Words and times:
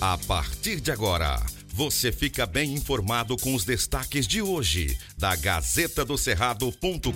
A 0.00 0.16
partir 0.16 0.80
de 0.80 0.92
agora, 0.92 1.42
você 1.74 2.12
fica 2.12 2.46
bem 2.46 2.72
informado 2.72 3.36
com 3.36 3.52
os 3.52 3.64
destaques 3.64 4.28
de 4.28 4.40
hoje 4.40 4.96
da 5.18 5.34
Gazeta 5.34 6.04
do 6.04 6.16
Cerrado.com.br. 6.16 7.08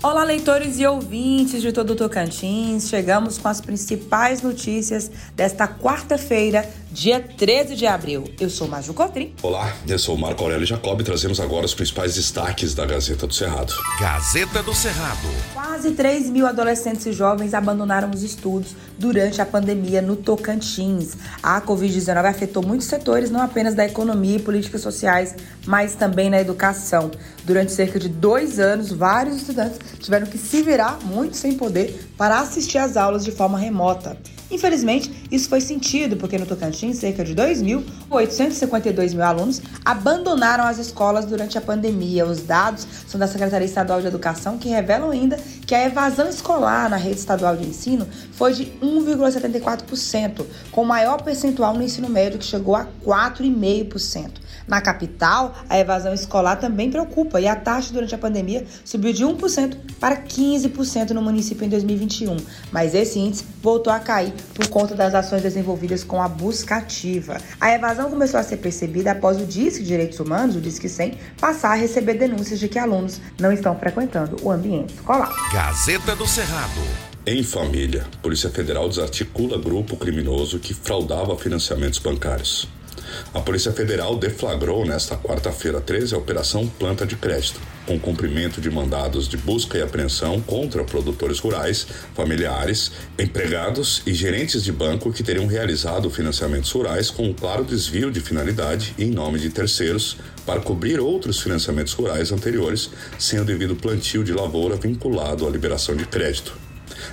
Olá, 0.00 0.22
leitores 0.22 0.78
e 0.78 0.86
ouvintes 0.86 1.60
de 1.60 1.72
todo 1.72 1.90
o 1.94 1.96
Tocantins. 1.96 2.88
Chegamos 2.88 3.36
com 3.36 3.48
as 3.48 3.60
principais 3.60 4.42
notícias 4.42 5.10
desta 5.34 5.66
quarta-feira, 5.66 6.70
dia 6.94 7.18
13 7.18 7.74
de 7.74 7.88
abril. 7.88 8.22
Eu 8.38 8.48
sou 8.48 8.68
Maju 8.68 8.94
Cotrim. 8.94 9.34
Olá, 9.42 9.74
eu 9.86 9.98
sou 9.98 10.16
Marco 10.16 10.44
Aurélio 10.44 10.64
Jacob 10.64 11.00
e 11.00 11.02
trazemos 11.02 11.40
agora 11.40 11.66
os 11.66 11.74
principais 11.74 12.14
destaques 12.14 12.72
da 12.72 12.86
Gazeta 12.86 13.26
do 13.26 13.34
Cerrado. 13.34 13.74
Gazeta 14.00 14.62
do 14.62 14.72
Cerrado. 14.72 15.28
Quase 15.52 15.90
3 15.90 16.30
mil 16.30 16.46
adolescentes 16.46 17.04
e 17.04 17.12
jovens 17.12 17.52
abandonaram 17.52 18.08
os 18.12 18.22
estudos 18.22 18.76
durante 18.96 19.42
a 19.42 19.46
pandemia 19.46 20.00
no 20.00 20.14
Tocantins. 20.14 21.16
A 21.42 21.60
Covid-19 21.60 22.26
afetou 22.26 22.64
muitos 22.64 22.86
setores, 22.86 23.28
não 23.28 23.42
apenas 23.42 23.74
da 23.74 23.84
economia 23.84 24.36
e 24.36 24.40
políticas 24.40 24.80
sociais, 24.80 25.34
mas 25.66 25.96
também 25.96 26.30
na 26.30 26.40
educação. 26.40 27.10
Durante 27.42 27.72
cerca 27.72 27.98
de 27.98 28.08
dois 28.08 28.60
anos, 28.60 28.92
vários 28.92 29.38
estudantes 29.38 29.80
tiveram 29.98 30.28
que 30.28 30.38
se 30.38 30.62
virar, 30.62 31.00
muito 31.02 31.36
sem 31.36 31.54
poder, 31.54 32.08
para 32.16 32.38
assistir 32.38 32.78
às 32.78 32.96
aulas 32.96 33.24
de 33.24 33.32
forma 33.32 33.58
remota. 33.58 34.16
Infelizmente, 34.50 35.10
isso 35.30 35.48
foi 35.48 35.60
sentido 35.60 36.16
porque 36.16 36.38
no 36.38 36.46
Tocantins, 36.46 36.98
cerca 36.98 37.24
de 37.24 37.34
2.852 37.34 39.14
mil 39.14 39.22
alunos 39.24 39.62
abandonaram 39.84 40.64
as 40.64 40.78
escolas 40.78 41.24
durante 41.24 41.56
a 41.56 41.60
pandemia. 41.60 42.26
Os 42.26 42.42
dados 42.42 42.86
são 43.06 43.18
da 43.18 43.26
Secretaria 43.26 43.66
Estadual 43.66 44.00
de 44.00 44.06
Educação 44.06 44.58
que 44.58 44.68
revelam 44.68 45.10
ainda 45.10 45.36
que 45.66 45.74
a 45.74 45.86
evasão 45.86 46.28
escolar 46.28 46.90
na 46.90 46.96
rede 46.96 47.18
estadual 47.18 47.56
de 47.56 47.66
ensino 47.66 48.06
foi 48.32 48.52
de 48.52 48.66
1,74%, 48.82 50.44
com 50.70 50.82
o 50.82 50.86
maior 50.86 51.22
percentual 51.22 51.74
no 51.74 51.82
ensino 51.82 52.08
médio 52.08 52.38
que 52.38 52.44
chegou 52.44 52.76
a 52.76 52.86
4,5%. 53.04 54.43
Na 54.66 54.80
capital, 54.80 55.54
a 55.68 55.78
evasão 55.78 56.14
escolar 56.14 56.56
também 56.56 56.90
preocupa 56.90 57.40
e 57.40 57.46
a 57.46 57.54
taxa 57.54 57.92
durante 57.92 58.14
a 58.14 58.18
pandemia 58.18 58.64
subiu 58.84 59.12
de 59.12 59.24
1% 59.24 59.76
para 60.00 60.16
15% 60.22 61.10
no 61.10 61.22
município 61.22 61.64
em 61.64 61.68
2021, 61.68 62.36
mas 62.72 62.94
esse 62.94 63.18
índice 63.18 63.44
voltou 63.62 63.92
a 63.92 63.98
cair 63.98 64.32
por 64.54 64.66
conta 64.68 64.94
das 64.94 65.14
ações 65.14 65.42
desenvolvidas 65.42 66.02
com 66.02 66.22
a 66.22 66.28
busca 66.28 66.76
ativa. 66.76 67.38
A 67.60 67.72
evasão 67.72 68.10
começou 68.10 68.40
a 68.40 68.42
ser 68.42 68.56
percebida 68.56 69.12
após 69.12 69.40
o 69.40 69.44
Disque 69.44 69.82
de 69.82 69.88
Direitos 69.88 70.18
Humanos, 70.18 70.56
o 70.56 70.60
Disque 70.60 70.88
100, 70.88 71.18
passar 71.38 71.72
a 71.72 71.74
receber 71.74 72.14
denúncias 72.14 72.58
de 72.58 72.68
que 72.68 72.78
alunos 72.78 73.20
não 73.38 73.52
estão 73.52 73.78
frequentando 73.78 74.36
o 74.42 74.50
ambiente 74.50 74.94
escolar. 74.94 75.32
Gazeta 75.52 76.16
do 76.16 76.26
Cerrado. 76.26 76.80
Em 77.26 77.42
família, 77.42 78.04
Polícia 78.20 78.50
Federal 78.50 78.86
desarticula 78.86 79.58
grupo 79.58 79.96
criminoso 79.96 80.58
que 80.58 80.74
fraudava 80.74 81.34
financiamentos 81.38 81.98
bancários. 81.98 82.68
A 83.32 83.40
Polícia 83.40 83.72
Federal 83.72 84.16
deflagrou 84.16 84.84
nesta 84.84 85.16
quarta-feira 85.16 85.80
13 85.80 86.14
a 86.14 86.18
Operação 86.18 86.66
Planta 86.66 87.06
de 87.06 87.16
Crédito, 87.16 87.60
com 87.86 87.98
cumprimento 87.98 88.60
de 88.60 88.70
mandados 88.70 89.28
de 89.28 89.36
busca 89.36 89.76
e 89.76 89.82
apreensão 89.82 90.40
contra 90.40 90.84
produtores 90.84 91.38
rurais, 91.38 91.86
familiares, 92.14 92.92
empregados 93.18 94.02
e 94.06 94.14
gerentes 94.14 94.62
de 94.62 94.72
banco 94.72 95.12
que 95.12 95.22
teriam 95.22 95.46
realizado 95.46 96.10
financiamentos 96.10 96.70
rurais 96.70 97.10
com 97.10 97.24
um 97.24 97.34
claro 97.34 97.64
desvio 97.64 98.10
de 98.10 98.20
finalidade 98.20 98.94
em 98.98 99.10
nome 99.10 99.38
de 99.38 99.50
terceiros 99.50 100.16
para 100.46 100.60
cobrir 100.60 101.00
outros 101.00 101.40
financiamentos 101.40 101.92
rurais 101.92 102.32
anteriores 102.32 102.90
sem 103.18 103.40
o 103.40 103.44
devido 103.44 103.76
plantio 103.76 104.24
de 104.24 104.32
lavoura 104.32 104.76
vinculado 104.76 105.46
à 105.46 105.50
liberação 105.50 105.96
de 105.96 106.06
crédito. 106.06 106.63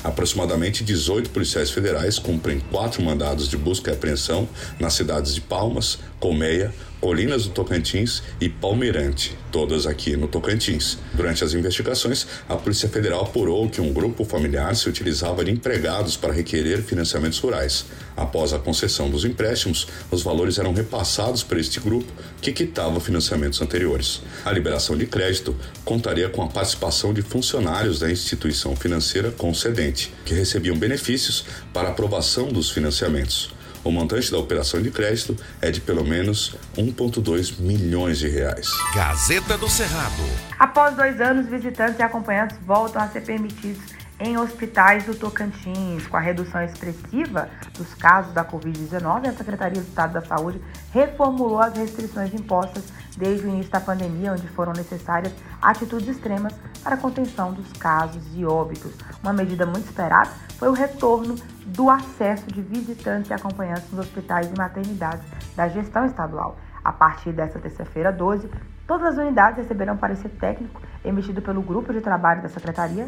Aproximadamente 0.03 0.83
18 0.83 1.29
policiais 1.29 1.71
federais 1.71 2.19
cumprem 2.19 2.59
quatro 2.71 3.01
mandados 3.01 3.47
de 3.47 3.57
busca 3.57 3.91
e 3.91 3.93
apreensão 3.93 4.47
nas 4.79 4.93
cidades 4.93 5.33
de 5.33 5.41
Palmas, 5.41 5.99
Colmeia, 6.21 6.71
Colinas 7.01 7.45
do 7.45 7.49
Tocantins 7.49 8.21
e 8.39 8.47
Palmeirante, 8.47 9.35
todas 9.51 9.87
aqui 9.87 10.15
no 10.15 10.27
Tocantins. 10.27 10.99
Durante 11.15 11.43
as 11.43 11.55
investigações, 11.55 12.27
a 12.47 12.55
Polícia 12.55 12.87
Federal 12.87 13.23
apurou 13.23 13.67
que 13.67 13.81
um 13.81 13.91
grupo 13.91 14.23
familiar 14.23 14.75
se 14.75 14.87
utilizava 14.87 15.43
de 15.43 15.49
empregados 15.49 16.15
para 16.15 16.31
requerer 16.31 16.83
financiamentos 16.83 17.39
rurais. 17.39 17.85
Após 18.15 18.53
a 18.53 18.59
concessão 18.59 19.09
dos 19.09 19.25
empréstimos, 19.25 19.87
os 20.11 20.21
valores 20.21 20.59
eram 20.59 20.73
repassados 20.73 21.41
para 21.41 21.59
este 21.59 21.79
grupo, 21.79 22.13
que 22.39 22.53
quitava 22.53 22.99
financiamentos 22.99 23.59
anteriores. 23.59 24.21
A 24.45 24.51
liberação 24.51 24.95
de 24.95 25.07
crédito 25.07 25.55
contaria 25.83 26.29
com 26.29 26.43
a 26.43 26.47
participação 26.47 27.15
de 27.15 27.23
funcionários 27.23 27.99
da 27.99 28.11
instituição 28.11 28.75
financeira 28.75 29.31
concedente, 29.31 30.13
que 30.23 30.35
recebiam 30.35 30.77
benefícios 30.77 31.45
para 31.73 31.89
aprovação 31.89 32.49
dos 32.49 32.69
financiamentos. 32.69 33.59
O 33.83 33.91
montante 33.91 34.31
da 34.31 34.37
operação 34.37 34.81
de 34.81 34.91
crédito 34.91 35.35
é 35.61 35.71
de 35.71 35.81
pelo 35.81 36.03
menos 36.03 36.55
1,2 36.77 37.59
milhões 37.59 38.19
de 38.19 38.27
reais. 38.27 38.67
Gazeta 38.93 39.57
do 39.57 39.67
Cerrado. 39.67 40.23
Após 40.59 40.95
dois 40.95 41.19
anos, 41.19 41.47
visitantes 41.47 41.99
e 41.99 42.03
acompanhantes 42.03 42.57
voltam 42.65 43.01
a 43.01 43.07
ser 43.07 43.21
permitidos 43.21 44.00
em 44.23 44.37
hospitais 44.37 45.03
do 45.05 45.15
Tocantins. 45.15 46.05
Com 46.05 46.15
a 46.15 46.19
redução 46.19 46.61
expressiva 46.61 47.49
dos 47.75 47.93
casos 47.95 48.33
da 48.33 48.45
Covid-19, 48.45 49.27
a 49.27 49.33
Secretaria 49.33 49.81
de 49.81 49.87
Estado 49.87 50.13
da 50.13 50.21
Saúde 50.21 50.61
reformulou 50.93 51.59
as 51.59 51.75
restrições 51.75 52.33
impostas 52.33 52.83
desde 53.17 53.47
o 53.47 53.49
início 53.49 53.71
da 53.71 53.79
pandemia, 53.79 54.33
onde 54.33 54.47
foram 54.49 54.73
necessárias 54.73 55.33
atitudes 55.61 56.07
extremas 56.07 56.53
para 56.83 56.95
a 56.95 56.97
contenção 56.97 57.51
dos 57.51 57.73
casos 57.73 58.23
e 58.35 58.45
óbitos. 58.45 58.93
Uma 59.23 59.33
medida 59.33 59.65
muito 59.65 59.85
esperada 59.85 60.29
foi 60.57 60.69
o 60.69 60.73
retorno 60.73 61.35
do 61.65 61.89
acesso 61.89 62.45
de 62.47 62.61
visitantes 62.61 63.31
e 63.31 63.33
acompanhantes 63.33 63.89
nos 63.91 64.05
hospitais 64.05 64.51
e 64.51 64.57
maternidades 64.57 65.25
da 65.55 65.67
gestão 65.67 66.05
estadual. 66.05 66.57
A 66.83 66.91
partir 66.91 67.31
desta 67.31 67.59
terça-feira, 67.59 68.11
12, 68.11 68.49
todas 68.87 69.13
as 69.13 69.17
unidades 69.17 69.57
receberão 69.57 69.97
parecer 69.97 70.29
técnico 70.29 70.81
emitido 71.03 71.41
pelo 71.41 71.61
grupo 71.61 71.91
de 71.91 72.01
trabalho 72.01 72.41
da 72.41 72.49
Secretaria 72.49 73.07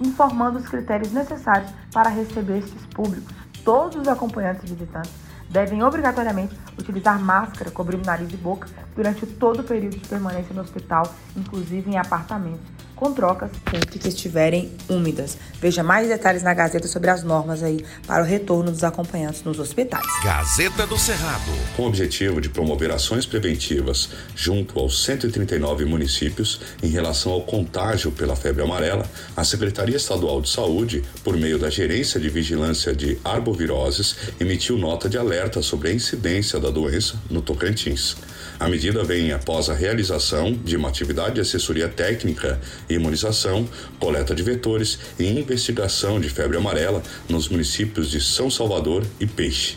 informando 0.00 0.58
os 0.58 0.68
critérios 0.68 1.12
necessários 1.12 1.70
para 1.92 2.08
receber 2.08 2.58
estes 2.58 2.86
públicos. 2.86 3.34
Todos 3.64 3.96
os 3.96 4.08
acompanhantes 4.08 4.64
e 4.64 4.74
visitantes 4.74 5.12
devem 5.50 5.82
obrigatoriamente 5.82 6.56
utilizar 6.78 7.20
máscara 7.20 7.70
cobrindo 7.70 8.06
nariz 8.06 8.32
e 8.32 8.36
boca 8.36 8.68
durante 8.94 9.26
todo 9.26 9.60
o 9.60 9.64
período 9.64 9.96
de 9.96 10.08
permanência 10.08 10.54
no 10.54 10.62
hospital, 10.62 11.12
inclusive 11.36 11.90
em 11.90 11.98
apartamentos 11.98 12.79
com 13.00 13.14
trocas 13.14 13.50
sempre 13.70 13.98
que 13.98 14.08
estiverem 14.08 14.70
úmidas. 14.86 15.38
Veja 15.58 15.82
mais 15.82 16.06
detalhes 16.06 16.42
na 16.42 16.52
Gazeta 16.52 16.86
sobre 16.86 17.08
as 17.08 17.24
normas 17.24 17.62
aí 17.62 17.82
para 18.06 18.22
o 18.22 18.26
retorno 18.26 18.70
dos 18.70 18.84
acompanhantes 18.84 19.42
nos 19.42 19.58
hospitais. 19.58 20.06
Gazeta 20.22 20.86
do 20.86 20.98
Cerrado. 20.98 21.50
Com 21.74 21.84
o 21.84 21.86
objetivo 21.86 22.42
de 22.42 22.50
promover 22.50 22.90
ações 22.90 23.24
preventivas 23.24 24.10
junto 24.36 24.78
aos 24.78 25.02
139 25.02 25.86
municípios 25.86 26.60
em 26.82 26.88
relação 26.88 27.32
ao 27.32 27.40
contágio 27.40 28.12
pela 28.12 28.36
febre 28.36 28.62
amarela, 28.62 29.06
a 29.34 29.44
Secretaria 29.44 29.96
Estadual 29.96 30.42
de 30.42 30.50
Saúde, 30.50 31.02
por 31.24 31.38
meio 31.38 31.58
da 31.58 31.70
Gerência 31.70 32.20
de 32.20 32.28
Vigilância 32.28 32.94
de 32.94 33.18
Arboviroses, 33.24 34.14
emitiu 34.38 34.76
nota 34.76 35.08
de 35.08 35.16
alerta 35.16 35.62
sobre 35.62 35.88
a 35.88 35.92
incidência 35.94 36.60
da 36.60 36.68
doença 36.68 37.18
no 37.30 37.40
Tocantins. 37.40 38.14
A 38.60 38.68
medida 38.68 39.02
vem 39.02 39.32
após 39.32 39.70
a 39.70 39.74
realização 39.74 40.52
de 40.52 40.76
uma 40.76 40.90
atividade 40.90 41.36
de 41.36 41.40
assessoria 41.40 41.88
técnica, 41.88 42.60
imunização, 42.94 43.68
coleta 43.98 44.34
de 44.34 44.42
vetores 44.42 44.98
e 45.18 45.26
investigação 45.26 46.20
de 46.20 46.28
febre 46.28 46.56
amarela 46.56 47.02
nos 47.28 47.48
municípios 47.48 48.10
de 48.10 48.20
São 48.20 48.50
Salvador 48.50 49.04
e 49.18 49.26
Peixe. 49.26 49.76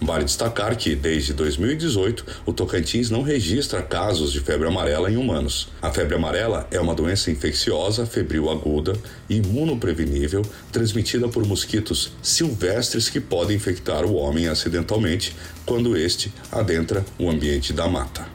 Vale 0.00 0.24
destacar 0.24 0.76
que, 0.76 0.94
desde 0.94 1.32
2018, 1.32 2.26
o 2.44 2.52
Tocantins 2.52 3.08
não 3.08 3.22
registra 3.22 3.80
casos 3.80 4.32
de 4.32 4.40
febre 4.40 4.68
amarela 4.68 5.10
em 5.10 5.16
humanos. 5.16 5.68
A 5.80 5.90
febre 5.90 6.14
amarela 6.14 6.66
é 6.70 6.78
uma 6.78 6.94
doença 6.94 7.30
infecciosa, 7.30 8.04
febril 8.04 8.50
aguda, 8.50 8.92
imunoprevenível, 9.30 10.42
transmitida 10.70 11.26
por 11.28 11.46
mosquitos 11.46 12.12
silvestres 12.20 13.08
que 13.08 13.20
podem 13.20 13.56
infectar 13.56 14.04
o 14.04 14.14
homem 14.14 14.46
acidentalmente 14.46 15.34
quando 15.64 15.96
este 15.96 16.30
adentra 16.52 17.04
o 17.18 17.30
ambiente 17.30 17.72
da 17.72 17.88
mata. 17.88 18.26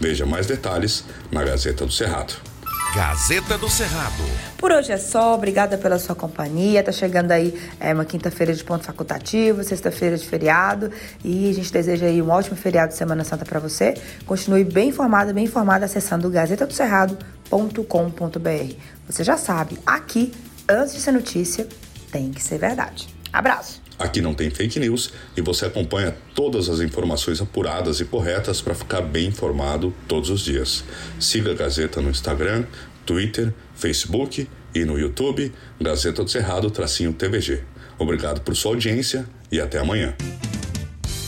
Veja 0.00 0.26
mais 0.26 0.46
detalhes 0.46 1.04
na 1.30 1.44
Gazeta 1.44 1.86
do 1.86 1.92
Cerrado. 1.92 2.55
Gazeta 2.96 3.58
do 3.58 3.68
Cerrado. 3.68 4.24
Por 4.56 4.72
hoje 4.72 4.90
é 4.90 4.96
só, 4.96 5.34
obrigada 5.34 5.76
pela 5.76 5.98
sua 5.98 6.14
companhia. 6.14 6.82
Tá 6.82 6.90
chegando 6.90 7.30
aí 7.30 7.54
é, 7.78 7.92
uma 7.92 8.06
quinta-feira 8.06 8.54
de 8.54 8.64
ponto 8.64 8.86
facultativo, 8.86 9.62
sexta-feira 9.62 10.16
de 10.16 10.26
feriado 10.26 10.90
e 11.22 11.50
a 11.50 11.52
gente 11.52 11.70
deseja 11.70 12.06
aí 12.06 12.22
um 12.22 12.30
ótimo 12.30 12.56
feriado 12.56 12.92
de 12.92 12.98
Semana 12.98 13.22
Santa 13.22 13.44
para 13.44 13.60
você. 13.60 13.92
Continue 14.24 14.64
bem 14.64 14.88
informada, 14.88 15.34
bem 15.34 15.44
informada 15.44 15.84
acessando 15.84 16.30
gazetadocerrado.com.br. 16.30 18.74
Você 19.06 19.22
já 19.22 19.36
sabe, 19.36 19.78
aqui, 19.84 20.32
antes 20.66 20.94
de 20.94 21.00
ser 21.02 21.12
notícia, 21.12 21.68
tem 22.10 22.30
que 22.30 22.42
ser 22.42 22.56
verdade. 22.56 23.14
Abraço. 23.30 23.85
Aqui 23.98 24.20
não 24.20 24.34
tem 24.34 24.50
fake 24.50 24.78
news 24.78 25.12
e 25.36 25.40
você 25.40 25.66
acompanha 25.66 26.14
todas 26.34 26.68
as 26.68 26.80
informações 26.80 27.40
apuradas 27.40 28.00
e 28.00 28.04
corretas 28.04 28.60
para 28.60 28.74
ficar 28.74 29.00
bem 29.00 29.28
informado 29.28 29.94
todos 30.06 30.28
os 30.28 30.40
dias. 30.40 30.84
Siga 31.18 31.52
a 31.52 31.54
Gazeta 31.54 32.00
no 32.02 32.10
Instagram, 32.10 32.64
Twitter, 33.06 33.54
Facebook 33.74 34.48
e 34.74 34.84
no 34.84 34.98
YouTube, 34.98 35.52
Gazeta 35.80 36.22
do 36.22 36.30
Cerrado, 36.30 36.70
tracinho 36.70 37.12
TVG. 37.12 37.62
Obrigado 37.98 38.42
por 38.42 38.54
sua 38.54 38.72
audiência 38.72 39.26
e 39.50 39.58
até 39.58 39.78
amanhã. 39.78 40.14